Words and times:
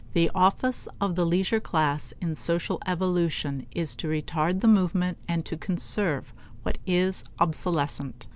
The 0.13 0.31
office 0.33 0.87
of 0.99 1.13
the 1.15 1.27
leisure 1.27 1.59
class 1.59 2.11
in 2.19 2.33
social 2.35 2.79
evolution 2.87 3.67
is 3.69 3.95
to 3.97 4.07
retard 4.07 4.61
the 4.61 4.67
movement 4.67 5.19
and 5.27 5.45
to 5.45 5.55
conserve 5.55 6.33
what 6.63 6.79
is 6.87 7.23
obsolescent. 7.39 8.25